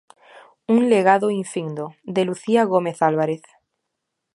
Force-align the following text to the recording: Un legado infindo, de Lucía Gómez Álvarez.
Un 0.75 0.81
legado 0.93 1.29
infindo, 1.29 1.93
de 2.01 2.25
Lucía 2.25 2.63
Gómez 2.63 3.03
Álvarez. 3.03 3.43